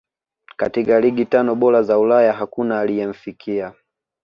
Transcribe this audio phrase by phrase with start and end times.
[0.57, 3.73] katika ligi tano bora za ulaya hakuna aliyemfikia